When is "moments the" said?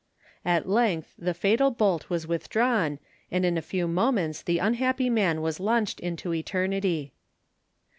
3.87-4.57